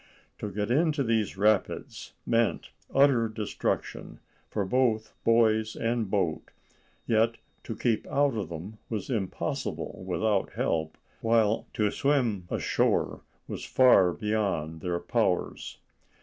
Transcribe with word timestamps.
To 0.39 0.49
get 0.49 0.71
into 0.71 1.03
these 1.03 1.37
rapids 1.37 2.13
meant 2.25 2.71
utter 2.91 3.29
destruction 3.29 4.19
for 4.49 4.65
both 4.65 5.13
boys 5.23 5.75
and 5.75 6.09
boat, 6.09 6.49
yet 7.05 7.37
to 7.65 7.75
keep 7.75 8.07
out 8.07 8.35
of 8.35 8.49
them 8.49 8.79
was 8.89 9.11
impossible 9.11 10.03
without 10.03 10.53
help, 10.53 10.97
while 11.21 11.67
to 11.75 11.91
swim 11.91 12.47
ashore 12.49 13.21
was 13.47 13.63
far 13.63 14.11
beyond 14.11 14.81
their 14.81 14.99
powers. 14.99 15.77